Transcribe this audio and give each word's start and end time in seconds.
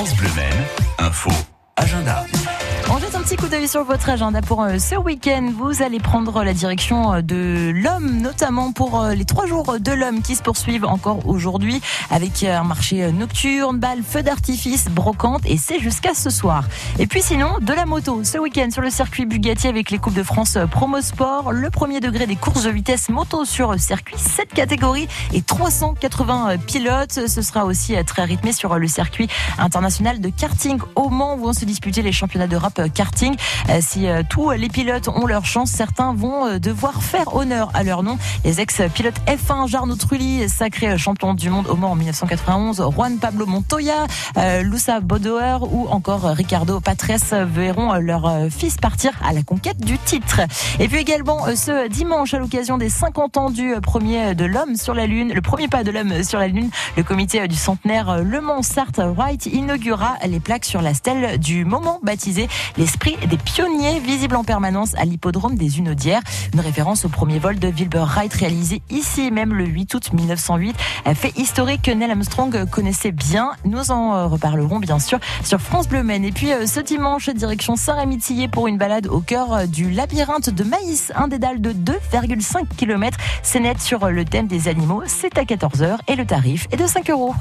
France 0.00 0.14
Bleu 0.16 0.32
Maine, 0.34 0.64
info, 0.98 1.30
agenda. 1.76 2.24
Un 3.20 3.22
petit 3.22 3.36
coup 3.36 3.48
d'œil 3.48 3.68
sur 3.68 3.84
votre 3.84 4.08
agenda 4.08 4.40
pour 4.40 4.62
euh, 4.62 4.78
ce 4.78 4.94
week-end. 4.94 5.52
Vous 5.54 5.82
allez 5.82 6.00
prendre 6.00 6.42
la 6.42 6.54
direction 6.54 7.12
euh, 7.12 7.20
de 7.20 7.70
l'homme, 7.70 8.16
notamment 8.22 8.72
pour 8.72 8.98
euh, 8.98 9.12
les 9.12 9.26
trois 9.26 9.44
jours 9.44 9.78
de 9.78 9.92
l'homme 9.92 10.22
qui 10.22 10.34
se 10.36 10.42
poursuivent 10.42 10.86
encore 10.86 11.28
aujourd'hui 11.28 11.82
avec 12.08 12.42
un 12.44 12.64
marché 12.64 13.12
nocturne, 13.12 13.78
balles, 13.78 14.02
feux 14.02 14.22
d'artifice, 14.22 14.86
brocante 14.86 15.42
et 15.44 15.58
c'est 15.58 15.80
jusqu'à 15.80 16.14
ce 16.14 16.30
soir. 16.30 16.64
Et 16.98 17.06
puis 17.06 17.20
sinon, 17.20 17.58
de 17.60 17.74
la 17.74 17.84
moto 17.84 18.24
ce 18.24 18.38
week-end 18.38 18.70
sur 18.70 18.80
le 18.80 18.88
circuit 18.88 19.26
Bugatti 19.26 19.68
avec 19.68 19.90
les 19.90 19.98
Coupes 19.98 20.14
de 20.14 20.22
France 20.22 20.56
Promo 20.70 21.02
Sport, 21.02 21.52
le 21.52 21.68
premier 21.68 22.00
degré 22.00 22.26
des 22.26 22.36
courses 22.36 22.64
de 22.64 22.70
vitesse 22.70 23.10
moto 23.10 23.44
sur 23.44 23.78
circuit, 23.78 24.16
7 24.16 24.48
catégories 24.54 25.08
et 25.34 25.42
380 25.42 26.56
pilotes. 26.66 27.28
Ce 27.28 27.42
sera 27.42 27.66
aussi 27.66 27.94
très 28.06 28.24
rythmé 28.24 28.52
sur 28.52 28.78
le 28.78 28.88
circuit 28.88 29.28
international 29.58 30.22
de 30.22 30.30
karting 30.30 30.78
au 30.94 31.10
Mans 31.10 31.34
où 31.34 31.40
vont 31.40 31.52
se 31.52 31.66
disputer 31.66 32.00
les 32.00 32.12
championnats 32.12 32.46
d'Europe 32.46 32.80
karting. 32.94 33.09
Euh, 33.68 33.78
si 33.80 34.08
euh, 34.08 34.22
tous 34.28 34.50
les 34.52 34.68
pilotes 34.68 35.08
ont 35.08 35.26
leur 35.26 35.44
chance, 35.44 35.70
certains 35.70 36.14
vont 36.14 36.46
euh, 36.46 36.58
devoir 36.58 37.02
faire 37.02 37.34
honneur 37.34 37.70
à 37.74 37.82
leur 37.82 38.02
nom. 38.02 38.18
Les 38.44 38.60
ex-pilotes 38.60 39.20
F1, 39.26 39.68
Jarno 39.68 39.94
Trulli, 39.94 40.48
sacré 40.48 40.96
champion 40.96 41.34
du 41.34 41.50
monde 41.50 41.66
au 41.68 41.76
Mans 41.76 41.92
en 41.92 41.96
1991, 41.96 42.82
Juan 42.94 43.18
Pablo 43.18 43.46
Montoya, 43.46 44.06
Lusa 44.62 45.00
Bodoer 45.00 45.58
ou 45.62 45.88
encore 45.88 46.22
Ricardo 46.24 46.80
Patres 46.80 47.34
verront 47.46 47.94
leur 47.94 48.48
fils 48.50 48.76
partir 48.76 49.12
à 49.24 49.32
la 49.32 49.42
conquête 49.42 49.80
du 49.80 49.98
titre. 49.98 50.40
Et 50.78 50.88
puis 50.88 50.98
également 50.98 51.46
ce 51.54 51.88
dimanche 51.88 52.34
à 52.34 52.38
l'occasion 52.38 52.78
des 52.78 52.88
50 52.88 53.36
ans 53.36 53.50
du 53.50 53.74
premier 53.82 54.34
de 54.34 54.44
l'homme 54.44 54.76
sur 54.76 54.94
la 54.94 55.06
Lune, 55.06 55.32
le 55.32 55.40
premier 55.40 55.68
pas 55.68 55.84
de 55.84 55.90
l'homme 55.90 56.22
sur 56.22 56.38
la 56.38 56.48
Lune, 56.48 56.70
le 56.96 57.02
comité 57.02 57.46
du 57.48 57.56
centenaire 57.56 58.22
Le 58.22 58.40
Mans 58.40 58.62
Sartre 58.62 59.02
Wright 59.02 59.46
inaugura 59.46 60.16
les 60.26 60.40
plaques 60.40 60.64
sur 60.64 60.82
la 60.82 60.94
stèle 60.94 61.38
du 61.38 61.64
moment 61.64 62.00
baptisé 62.02 62.48
des 63.04 63.38
pionniers 63.38 63.98
visible 63.98 64.36
en 64.36 64.44
permanence 64.44 64.94
à 64.96 65.04
l'hippodrome 65.06 65.54
des 65.54 65.78
Unaudières. 65.78 66.20
Une 66.52 66.60
référence 66.60 67.06
au 67.06 67.08
premier 67.08 67.38
vol 67.38 67.58
de 67.58 67.68
Wilbur 67.68 68.04
Wright 68.04 68.32
réalisé 68.32 68.82
ici 68.90 69.30
même 69.30 69.54
le 69.54 69.64
8 69.64 69.94
août 69.94 70.12
1908. 70.12 70.76
Un 71.06 71.14
fait 71.14 71.36
historique 71.38 71.82
que 71.82 71.90
Neil 71.90 72.10
Armstrong 72.10 72.68
connaissait 72.68 73.12
bien. 73.12 73.52
Nous 73.64 73.90
en 73.90 74.14
euh, 74.14 74.26
reparlerons 74.26 74.80
bien 74.80 74.98
sûr 74.98 75.18
sur 75.42 75.60
France 75.60 75.88
Bleu 75.88 76.02
Maine. 76.02 76.26
Et 76.26 76.32
puis 76.32 76.52
euh, 76.52 76.66
ce 76.66 76.80
dimanche, 76.80 77.30
direction 77.30 77.74
Saint-Rémy-Tillé 77.74 78.48
pour 78.48 78.68
une 78.68 78.76
balade 78.76 79.06
au 79.06 79.20
cœur 79.20 79.52
euh, 79.54 79.66
du 79.66 79.90
labyrinthe 79.90 80.50
de 80.50 80.64
maïs, 80.64 81.10
un 81.16 81.28
dédale 81.28 81.62
de 81.62 81.72
2,5 81.72 82.66
km. 82.76 83.16
C'est 83.42 83.60
net 83.60 83.80
sur 83.80 84.10
le 84.10 84.24
thème 84.26 84.46
des 84.46 84.68
animaux. 84.68 85.02
C'est 85.06 85.38
à 85.38 85.44
14h 85.44 85.96
et 86.06 86.16
le 86.16 86.26
tarif 86.26 86.68
est 86.70 86.76
de 86.76 86.86
5 86.86 87.08
euros. 87.08 87.34